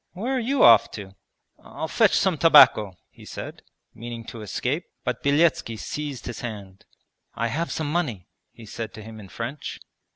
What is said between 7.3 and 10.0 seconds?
'I have some money,' he said to him in French.